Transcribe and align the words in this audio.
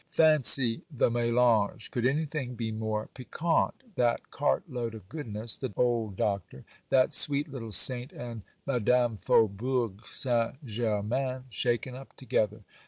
Fancy 0.09 0.81
the 0.89 1.11
melange; 1.11 1.91
could 1.91 2.07
anything 2.07 2.55
be 2.55 2.71
more 2.71 3.07
piquant?—that 3.13 4.31
cart 4.31 4.63
load 4.67 4.95
of 4.95 5.07
goodness, 5.09 5.55
the 5.57 5.71
old 5.77 6.15
Doctor,—that 6.15 7.13
sweet 7.13 7.47
little 7.47 7.71
saint 7.71 8.11
and 8.11 8.41
Madame 8.65 9.17
Faubourg 9.17 10.01
St. 10.07 10.55
Germain 10.65 11.43
shaken 11.51 11.93
up 11.93 12.15
together! 12.17 12.63